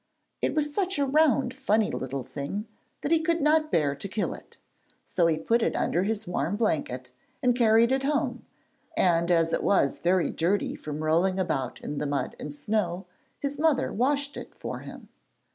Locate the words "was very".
9.63-10.31